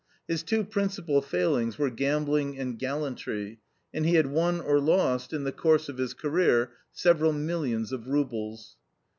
[0.27, 3.59] His two principal failings were gambling and gallantry,
[3.93, 8.07] and he had won or lost, in the course of his career, several millions of
[8.07, 8.77] roubles.